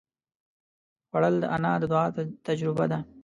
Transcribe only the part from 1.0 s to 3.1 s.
خوړل د انا د دعا تجربه ده